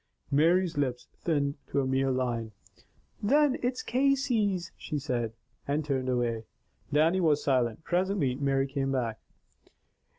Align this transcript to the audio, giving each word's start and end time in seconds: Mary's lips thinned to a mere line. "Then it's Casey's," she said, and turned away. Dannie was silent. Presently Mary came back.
Mary's 0.31 0.79
lips 0.79 1.05
thinned 1.19 1.53
to 1.67 1.79
a 1.79 1.85
mere 1.85 2.09
line. 2.09 2.53
"Then 3.21 3.59
it's 3.61 3.83
Casey's," 3.83 4.71
she 4.75 4.97
said, 4.97 5.31
and 5.67 5.85
turned 5.85 6.09
away. 6.09 6.45
Dannie 6.91 7.21
was 7.21 7.43
silent. 7.43 7.83
Presently 7.83 8.33
Mary 8.33 8.65
came 8.65 8.91
back. 8.91 9.19